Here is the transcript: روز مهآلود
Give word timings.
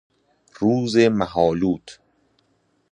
روز 0.59 0.97
مهآلود 0.97 1.91